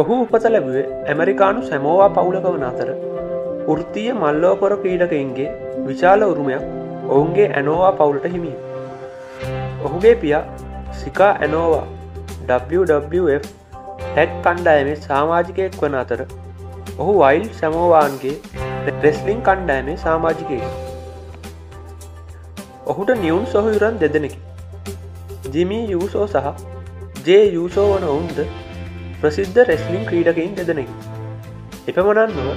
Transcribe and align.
ඔහු 0.00 0.14
උපත 0.22 0.44
ලැබුවේ 0.52 0.84
ඇමරිකානු 1.10 1.60
සැමෝවා 1.66 2.08
පවුලක 2.14 2.46
වන 2.46 2.62
අතර. 2.68 2.88
ෘතිය 3.72 4.06
මල්ලෝපොර 4.12 4.72
ක්‍රීඩකයින්ගේ 4.82 5.50
විශාල 5.84 6.24
උරුමයක් 6.26 6.64
ඔවුන්ගේ 7.08 7.46
ඇනෝවා 7.58 7.92
පවුලට 8.00 8.26
හිමිය. 8.32 8.56
ඔහුගේ 9.84 10.14
පියා 10.22 10.40
සිකා 11.02 11.28
ඇනෝවා 11.36 11.84
WWF 12.48 13.46
ටැක් 14.00 14.34
කණ්ඩායමේ 14.46 14.96
සාමාජිකයෙක් 15.04 15.78
වන 15.82 15.96
අතර 16.00 16.24
ඔහු 16.98 17.14
වයිල් 17.20 17.46
සැමෝවාන්ගේ 17.60 18.34
රෙස්ලිං 19.04 19.46
කණ්ඩායමේ 19.48 19.96
සාමාජිකය 19.98 20.60
ඔහුට 22.86 23.16
නියුන් 23.22 23.46
සොහයුරන් 23.46 24.02
දෙදෙනෙකි. 24.02 24.38
ජිමී 25.52 25.82
යූසෝ 25.90 26.26
සහ 26.26 26.46
ජේ 27.26 27.42
යූසෝ 27.52 27.88
වන 27.90 28.12
ඔවුන්ද 28.12 28.63
ප්‍රසිද්ධ 29.24 29.58
රෙස්ලිං 29.68 30.02
ක්‍රීඩකයින් 30.06 30.50
දෙදෙනෙකි. 30.56 30.94
එපමණන්නුව 31.88 32.48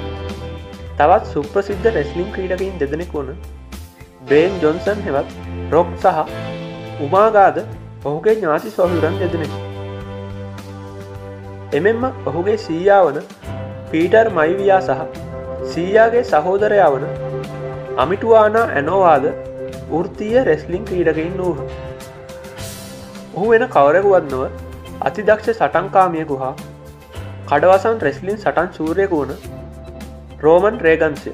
තවත් 0.98 1.30
සුප්‍රසිද්ධ 1.34 1.88
රෙස්ලිං 1.98 2.28
ක්‍රීඩකයින් 2.34 2.74
දෙදෙනෙක් 2.82 3.14
වන 3.14 3.30
බේන් 4.30 4.58
ජොන්සන් 4.62 5.06
හෙවත් 5.06 5.30
රොක් 5.72 5.94
සහ 6.02 6.20
උමාගාද 7.02 7.62
ඔහුගේ 8.06 8.36
ඥාති 8.36 8.70
සොහයුරන් 8.70 9.16
දෙදෙනෙකි. 9.22 9.62
එමෙන්ම 11.74 12.04
ඔහුගේ 12.26 12.58
සීයා 12.58 13.02
වන 13.06 13.24
පීටර් 13.92 14.34
මයිවයා 14.38 14.82
සහ 14.82 15.02
සීයාගේ 15.72 16.28
සහෝදරයා 16.34 16.92
වන 16.92 17.06
අමිටුවානා 17.98 18.68
ඇනෝවාද 18.76 19.34
ෘතිය 19.96 20.38
රෙස්ලිං 20.44 20.86
ක්‍රීඩකයින් 20.86 21.36
වූහ. 21.38 21.60
ඔහු 23.36 23.50
වෙන 23.50 23.70
කවරකුවත්නව 23.70 24.67
අතිදක්ෂ 25.02 25.50
සටන්කාමියකු 25.52 26.38
හා 26.38 26.54
කඩවසන් 27.48 28.00
රෙස්ලින් 28.02 28.38
සටන් 28.38 28.72
සූරයකු 28.74 29.20
වන 29.22 29.36
රෝමන් 30.40 30.80
රේගන්සය. 30.80 31.34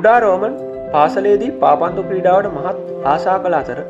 කුඩා 0.00 0.20
රෝමන් 0.20 0.52
පාසලේදී 0.92 1.48
පාපන්දු 1.62 2.02
ක්‍රීඩාවට 2.04 2.46
මහත් 2.50 2.76
ආසා 3.06 3.34
කළ 3.38 3.56
අතර 3.56 3.80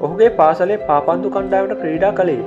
ඔහුගේ 0.00 0.28
පාසලේ 0.36 0.76
පාපන්දු 0.84 1.32
කණ්ඩාවට 1.34 1.80
ක්‍රීඩා 1.80 2.10
කළේ 2.12 2.42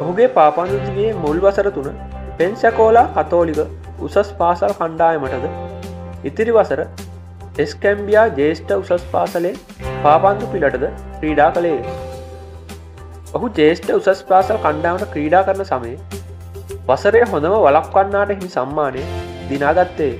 ඔහුගේ 0.00 0.28
පාපන්දුදිගේ 0.34 1.14
මුල් 1.16 1.40
වසර 1.40 1.70
තුන 1.70 1.88
පෙන්සැකෝලා 2.38 3.06
කතෝලික 3.16 3.60
උසස් 4.00 4.32
පාසල් 4.36 4.74
කණ්ඩායමටද 4.74 5.48
ඉතිරි 6.24 6.56
වසර 6.56 6.82
එස්කැම්බියා 7.58 8.28
ජේෂ්ඨ 8.36 8.76
උසස් 8.78 9.06
පාසලේ 9.10 9.56
පාපන්දු 10.04 10.52
පිලටද 10.52 10.88
ක්‍රීඩා 11.16 11.50
කළේ 11.52 11.78
ඔහු 13.34 13.54
ජේෂ්ඨ 13.56 13.94
උසස් 13.98 14.26
පාසල් 14.28 14.60
කණ්ඩාවට 14.60 15.12
ක්‍රීඩා 15.14 15.46
කරන 15.46 15.64
සමේ 15.66 15.96
වසරය 16.88 17.28
හොඳම 17.28 17.56
වලක්වන්නාට 17.60 18.34
හිමි 18.34 18.52
සම්මානය 18.54 19.06
දිනාගත්තේ 19.48 20.16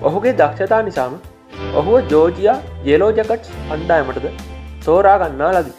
ඔහුගේ 0.00 0.32
දක්ෂතා 0.32 0.82
නිසාම 0.82 1.14
ඔහුව 1.74 1.94
ජෝජයා 2.10 2.56
ජෙලෝජකට් 2.84 3.46
කණ්ඩායමටද 3.68 4.26
තෝරා 4.84 5.14
ගන්නා 5.22 5.48
ලදී. 5.54 5.76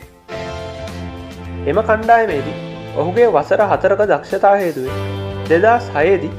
එම 1.66 1.78
කණ්ඩායමේදී 1.82 2.56
ඔහුගේ 2.98 3.28
වසර 3.30 3.62
හතරක 3.66 4.02
දක්ෂතා 4.10 4.56
හේතුවේ 4.56 4.98
දෙදා 5.50 5.76
සයේදී 5.82 6.32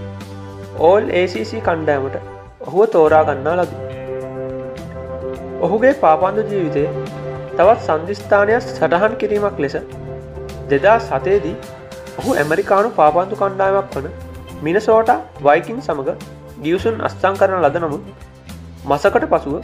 ඕල් 0.81 1.07
ACC 1.21 1.53
කණ්ඩායමට 1.61 2.19
ඔහුව 2.63 2.83
තෝරා 2.95 3.23
ගන්නා 3.25 3.55
ලදී. 3.59 3.81
ඔහුගේ 5.61 5.95
පාපන්දු 6.03 6.45
ජීවිතය 6.51 6.83
තවත් 7.55 7.79
සන්ධිස්ථානයක් 7.87 8.67
සටහන් 8.67 9.17
කිරීමක් 9.17 9.63
ලෙස 9.65 9.79
දෙදා 10.71 10.99
සතේදී 11.07 11.55
ඔහු 12.19 12.37
ඇමරිකානු 12.37 12.93
පාපන්දු 12.99 13.41
කණ්ඩායමක් 13.41 13.97
වන 13.97 14.13
මිනසෝට 14.63 15.17
වයිකින් 15.43 15.81
සමඟ 15.81 16.40
ගියවසුන් 16.61 17.01
අස්ථං 17.01 17.37
කරන 17.37 17.61
ලද 17.61 17.77
නමුත් 17.79 18.03
මසකට 18.85 19.27
පසුව 19.27 19.55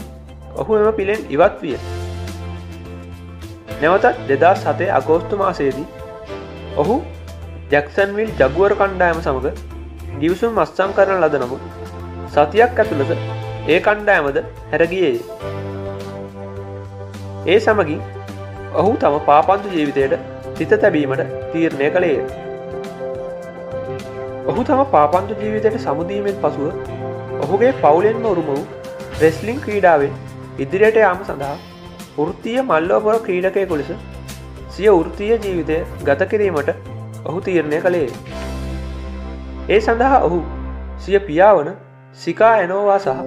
ඔහු 0.57 0.77
එම 0.77 0.89
පිළෙන් 0.95 1.21
ඉවත් 1.29 1.57
විය. 1.61 1.77
නැවතත් 3.79 4.23
දෙදා 4.29 4.55
සතේ 4.57 4.91
අගෝස්තු 4.93 5.37
මාසයේදී 5.37 5.87
ඔහු 6.77 6.97
ජැක්සන්විල් 7.71 8.31
ජගුවර 8.39 8.75
කණ්ඩායම 8.75 9.21
සමඟ 9.21 9.59
ගිවිසුම් 10.19 10.53
මස්සං 10.55 10.95
කරන 10.95 11.21
ලද 11.21 11.35
නමුත් 11.37 11.63
සතියක් 12.31 12.81
ඇතුළද 12.81 13.13
ඒ 13.67 13.81
කණ්ඩායමද 13.81 14.39
හැරගියේ 14.71 15.15
ඒ 17.47 17.59
සමගින් 17.61 18.01
ඔහු 18.75 18.97
තම 18.97 19.21
පාපන්තු 19.25 19.69
ජීවිතයට 19.71 20.19
සිත 20.55 20.73
තැබීමට 20.77 21.23
තීරණය 21.53 21.91
කළේය. 21.91 22.46
ඔහු 24.47 24.65
තම 24.65 24.83
පාපන්තු 24.91 25.39
ජීවිතයට 25.41 25.79
සමුදීමෙන් 25.79 26.37
පසුව 26.37 26.67
ඔහුගේ 27.41 27.73
පවුලෙන්ම 27.81 28.27
උරුම 28.27 28.51
වූ 28.51 28.65
රෙස්ලිං 29.21 29.59
ක්‍රීඩාවෙන් 29.61 30.13
ඉදිරියට 30.59 31.01
යාම 31.03 31.25
සඳහා 31.25 31.55
ෘතිය 32.27 32.59
මල්ලෝපොර 32.65 33.17
ක්‍රීඩකය 33.23 33.65
කොලෙස 33.67 33.91
සිය 34.71 34.93
ෘතිය 35.01 35.33
ජීවිතය 35.37 35.81
ගත 36.05 36.31
කිරීමට 36.31 36.71
ඔහු 37.25 37.39
තීරණය 37.41 37.81
කළේ 37.81 38.07
ඒ 39.69 39.81
සඳහා 39.81 40.23
ඔහු 40.23 40.41
සිය 40.99 41.21
පියාවන 41.23 41.75
සිකා 42.19 42.53
ඇනෝවා 42.55 42.99
සහ 42.99 43.19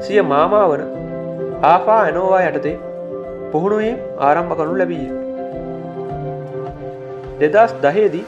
සිය 0.00 0.22
මාමා 0.24 0.64
වන 0.68 0.82
ආපා 1.64 2.00
ඇනෝවා 2.00 2.42
යටතේ 2.46 2.76
පුහුණුවීම් 3.52 3.98
ආරම්භ 4.20 4.56
කනු 4.56 4.72
ලැබීය. 4.78 5.10
දෙදස් 7.40 7.74
දහේදී 7.82 8.24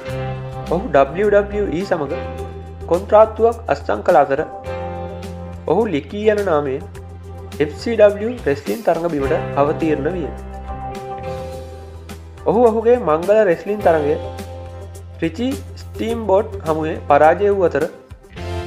ඔහු 0.67 0.87
WWE 0.95 1.81
සමඟ 1.81 2.15
කොන්ත්‍රාත්තුවක් 2.91 3.59
අස්තං 3.73 4.01
කළ 4.07 4.17
අතර 4.21 4.41
ඔහු 5.67 5.83
ලිකී 5.93 6.23
යන 6.33 6.41
නාමයෙන් 6.47 6.83
FCW 7.67 8.31
රෙස්ලින් 8.47 8.81
තරඟ 8.87 9.07
බිමට 9.13 9.35
අවතීරණ 9.63 10.09
විය. 10.15 10.27
ඔහු 12.47 12.61
ඔහුගේ 12.71 12.97
මංගල 13.01 13.39
රෙස්ලින් 13.51 13.85
තරගය 13.85 14.17
්‍රිචි 15.21 15.49
ස්ටීම් 15.83 16.25
බෝඩ් 16.31 16.57
හමුවේ 16.67 16.97
පරාජය 17.11 17.51
වූ 17.51 17.69
අතර 17.69 17.85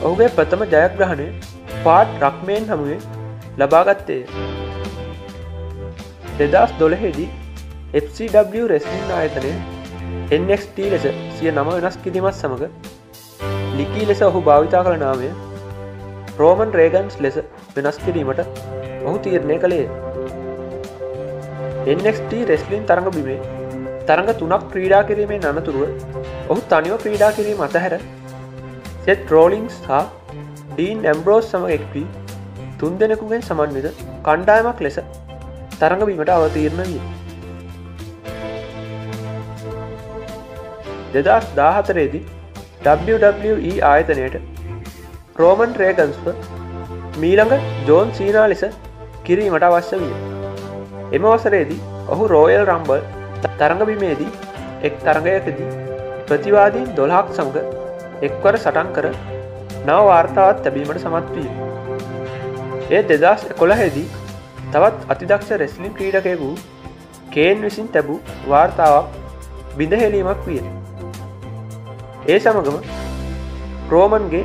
ඔහුගේ 0.02 0.30
ප්‍රථම 0.38 0.64
ජයග්‍රහණය 0.74 1.28
පාට් 1.84 2.16
රක්මයෙන් 2.24 2.70
හමුවේ 2.72 3.00
ලබාගත්තේ 3.58 4.22
දෙදස් 6.40 6.72
දොළහෙදී 6.80 7.30
FCW 8.04 8.64
රෙස්ලින් 8.74 9.14
ආයතනය 9.18 9.54
NXT 10.38 10.78
ලෙස 10.94 11.06
සිය 11.36 11.52
නම 11.52 11.70
වෙනස් 11.78 11.98
කිරීමත් 12.04 12.36
සමඟ 12.36 12.66
ලිකී 13.78 14.06
ලෙස 14.06 14.22
ඔහු 14.22 14.42
භාවිතා 14.42 14.84
කළ 14.86 15.00
නාමය 15.00 15.30
රෝමන් 16.38 16.74
රේගන්ස් 16.74 17.16
ලෙස 17.20 17.38
වෙනස් 17.76 17.98
කිරීමට 18.00 18.42
ඔහු 19.06 19.16
තීරණය 19.20 19.58
කළේ 19.58 19.88
NXT 21.96 22.32
රෙස්ලින් 22.50 22.86
තරඟ 22.86 23.12
බිමේ 23.12 23.40
තරඟ 24.08 24.32
තුනක් 24.40 24.66
ක්‍රීඩා 24.72 25.04
කිරීමේ 25.04 25.42
අනතුරුව 25.52 25.84
ඔහු 26.50 26.60
තනිව 26.72 26.96
ක්‍රීඩා 27.04 27.32
කිරීම 27.32 27.62
අතහැර 27.62 27.94
සෙත් 29.06 29.32
රෝලිංස් 29.32 29.78
හා 29.88 30.04
ඩීන් 30.72 31.00
ඇම්බරෝස් 31.06 31.48
සම 31.52 31.66
එක්වී 31.70 32.08
තුන් 32.80 33.00
දෙනෙකුගෙන් 33.00 33.42
සමන්විත 33.42 34.04
කණ්ඩායමක් 34.24 34.82
ලෙස 34.82 35.00
තරඟබීමට 35.80 36.32
අවතීරණ 36.32 36.84
විය. 36.84 37.19
දෙදස් 41.14 41.48
දාහතරේදී 41.60 42.24
WWE 42.86 43.74
ආයතනයට 43.84 44.36
රෝමන් 45.36 45.74
රේගන්ස්ව 45.82 46.28
මීළඟ 47.18 47.56
ජෝන් 47.88 48.14
සීනා 48.18 48.48
ලෙස 48.48 48.64
කිරීමට 49.26 49.66
අවශ්‍ය 49.68 49.98
විය. 50.02 50.14
එම 51.16 51.26
වසරේදී 51.26 51.82
ඔහු 52.14 52.30
රෝයල් 52.34 52.64
රම්බල් 52.66 53.02
තරඟබිමේදී 53.60 54.32
එක් 54.82 54.96
තරඟයකදී 55.06 55.70
ප්‍රතිවාදීන් 56.28 56.90
දොළහක් 56.96 57.36
සමඟ 57.36 57.58
එක්වර 58.22 58.56
සටන් 58.58 58.90
කර 58.96 59.08
නව 59.82 60.00
වාර්තාවත් 60.10 60.64
තැබීමට 60.64 61.04
සමත් 61.04 61.28
විය. 61.36 61.50
ඒ 62.90 63.02
දෙදස් 63.12 63.46
එකොළහෙදී 63.54 64.08
තවත් 64.74 65.00
අතිදක්ෂ 65.14 65.56
රෙස්ලින් 65.62 65.96
ක්‍රීඩකය 65.98 66.36
වූ 66.42 66.56
කේන් 67.32 67.62
විසින් 67.62 67.88
තැබූ 67.96 68.20
වාර්තාවක් 68.50 69.08
බිඳහෙලීමක් 69.78 70.46
විය. 70.48 70.62
ඒ 72.32 72.38
සමගම 72.40 72.78
රෝමන්ගේ 73.92 74.42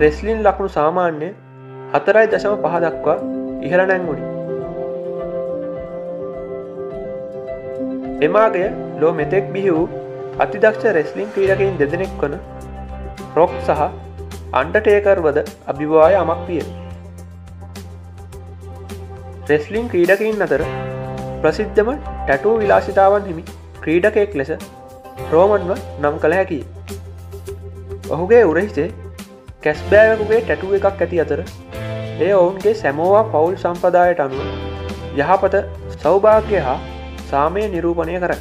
රෙස්ලින් 0.00 0.40
ලකුණු 0.46 0.70
සාමාන්‍ය 0.74 1.28
හතරයි 1.94 2.26
දශම 2.32 2.54
පහදක්වා 2.64 3.16
ඉහළ 3.66 3.82
නැංගුණි 3.90 4.26
එමාගය 8.26 8.64
ලෝ 9.00 9.12
මෙතෙක් 9.20 9.48
බිහි 9.54 9.72
වූ 9.76 9.86
අතිදක්ෂ 10.38 10.86
රෙස්ලිං 10.98 11.28
ක්‍රීඩකින් 11.34 11.78
දෙදෙනෙක් 11.80 12.22
වන 12.22 12.36
රොක් 13.36 13.54
සහ 13.66 13.82
අන්ඩටේකර්වද 14.52 15.38
අභිවාය 15.72 16.14
අමක් 16.22 16.42
විය. 16.48 16.62
රෙස්ලිං 19.50 19.86
ක්‍රීඩකින් 19.92 20.44
අතර 20.46 20.62
ප්‍රසිද්ධම 21.42 21.90
ටැටූ 21.96 22.54
විලාසිතාවන් 22.62 23.30
හිමි 23.30 23.44
ක්‍රීඩකෙක් 23.82 24.36
ලෙස 24.40 24.52
රෝමන්ව 25.32 25.72
නම් 26.02 26.16
කළ 26.24 26.36
හැකි 26.38 26.60
ඔහුගේ 28.14 28.44
උරහිසේ 28.50 28.86
කැස්බෑවකුගේ 29.64 30.38
ටැටුව 30.44 30.72
එකක් 30.76 31.02
ඇති 31.04 31.20
අතර 31.24 31.40
ඒ 32.24 32.30
ඔවුන්ගේ 32.38 32.72
සැමෝවා 32.80 33.26
පවුල් 33.34 33.54
සම්පදායට 33.62 34.22
අනුව 34.24 34.40
යහපත 35.18 35.54
සෞභාග්‍ය 35.96 36.56
හා 36.66 36.78
සාමය 37.30 37.62
නිරූපණය 37.74 38.16
කරයි. 38.24 38.40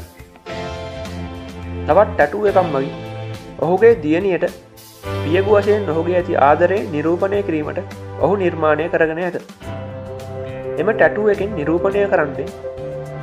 තවත් 1.88 2.10
ටැටුව 2.10 2.50
එකම් 2.52 2.74
මගින් 2.74 2.92
ඔහුගේ 3.60 3.94
දියණියට 4.04 4.46
පියගු 5.24 5.56
වශයෙන් 5.56 5.90
ඔහුගේ 5.94 6.20
ඇති 6.20 6.42
ආදරය 6.50 6.82
නිරූපණය 6.96 7.46
කිරීමට 7.48 7.96
ඔහු 8.24 8.34
නිර්මාණය 8.44 8.92
කරගෙන 8.94 9.24
ඇත. 9.24 9.38
එම 10.80 10.90
ටැටුව 10.92 11.34
එකින් 11.36 11.58
නිරූපණය 11.60 12.08
කරන්නේ 12.14 12.50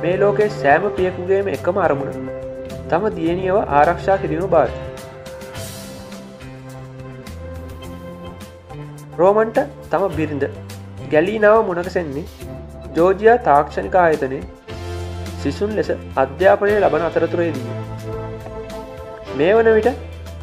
මේ 0.01 0.19
ලෝකේ 0.23 0.53
සෑම 0.59 0.91
පියකුගේම 0.97 1.55
එකම 1.55 1.85
අරමුණ 1.85 2.27
තම 2.89 3.15
දියණියව 3.17 3.57
ආරක්ෂා 3.79 4.21
කිරීම 4.23 4.53
බාය 4.55 4.69
රෝමන්ට 9.17 9.59
තම 9.91 10.03
බිරිඳ 10.17 10.43
ගැලීනාව 11.11 11.59
මුණකසෙන්නේ 11.67 12.25
ජෝජයා 12.95 13.37
තාක්ෂණික 13.43 13.95
ආයතනය 13.97 14.39
සිසුන් 15.41 15.71
ලෙස 15.75 15.89
අධ්‍යාපනය 16.15 16.73
ලබන 16.75 17.05
අතරතුරේදී. 17.07 17.65
මේ 19.37 19.53
වන 19.53 19.69
විට 19.77 19.89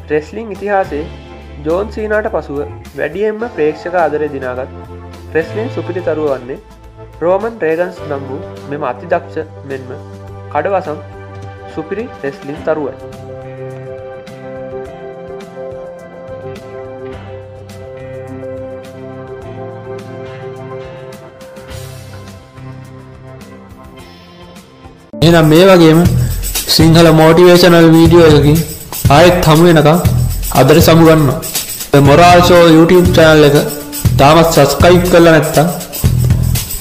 රෙස්ලිං 0.09 0.51
ඉතිහාසේ 0.51 1.03
ජෝන් 1.63 1.91
සීනාට 1.91 2.29
පසුව 2.33 2.59
වැඩියෙන්ම 2.97 3.45
ප්‍රේක්ෂක 3.55 3.95
ආදරය 3.97 4.29
දිනාගත් 4.29 4.73
රෙස්ලින් 5.33 5.69
සුපිටි 5.69 6.05
තරුව 6.07 6.31
වන්නේ 6.31 6.59
රෝමන් 7.21 7.61
රේගන්ස් 7.61 8.01
නම් 8.05 8.25
වූ 8.29 8.41
මෙම 8.71 8.85
අති 8.85 9.11
දක්ෂ 9.11 9.65
මෙන්ම 9.65 9.93
කඩවසම් 10.53 10.99
සුපිරි 11.73 12.05
රෙස්ලින් 12.23 12.59
තරුවයි. 12.63 12.95
එහෙනම් 25.25 25.47
මේ 25.51 25.65
වගේම 25.69 25.99
සිංහල 26.75 27.07
මෝටිවේශනල් 27.21 27.87
වීඩියෝ 27.95 28.27
එකකින් 28.37 28.57
ආයෙත් 29.15 29.47
හමු 29.49 29.63
වෙනකම් 29.69 29.99
අදට 30.59 30.79
සමුගන්නවා. 30.87 31.39
මොරාල් 32.07 32.39
ෂෝ 32.47 32.63
YouTube 32.77 33.07
channel 33.15 33.43
එක 33.49 33.55
තාමත් 34.19 34.49
subscribe 34.57 35.05
කරලා 35.11 35.33
නැත්නම් 35.35 35.67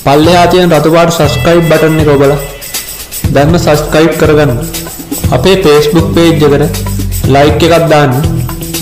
පල්ලෙහා 0.06 0.46
තියෙන 0.52 0.74
රතු 0.78 0.90
පාට 0.96 1.12
subscribe 1.18 1.64
button 1.70 2.00
එක 2.02 2.10
ඔබලා 2.14 2.38
දැන්ම 3.34 3.54
subscribe 3.66 4.14
කරගන්න. 4.20 4.58
අපේ 5.36 5.56
Facebook 5.66 6.08
page 6.16 6.44
එකට 6.48 6.82
like 7.34 7.64
එකක් 7.68 7.86
දාන්න. 7.92 8.12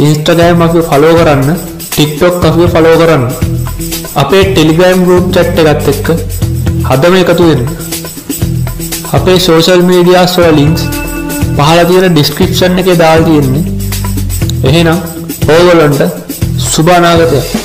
Instagram 0.08 0.64
අපිව 0.66 0.82
follow 0.90 1.12
කරන්න. 1.20 1.50
TikTok 1.96 2.44
අපිව 2.50 2.68
follow 2.74 2.94
කරන්න. 3.02 3.24
අපේ 4.22 4.44
Telegram 4.56 4.98
group 5.06 5.26
chat 5.36 5.58
එකත් 5.62 5.88
එක්ක 5.94 6.08
හදම 6.90 7.14
එකතු 7.22 7.44
වෙන්න. 7.50 7.91
අපේ 9.16 9.38
සෝෂල් 9.46 9.82
මීඩියාස් 9.88 10.34
වල 10.38 10.54
ලින්ක්ස් 10.58 10.84
පහළ 11.56 11.80
තියෙන 11.88 12.14
ඩිස්ක්‍රිප්ෂන් 12.14 12.78
එකේ 12.82 12.96
දාලා 13.02 13.26
තියෙන්නේ. 13.26 13.64
එහෙනම් 14.68 14.98
ඕගොල්ලන්ට 15.54 16.02
සුබ 16.70 16.88
අනාගතයක්. 16.96 17.61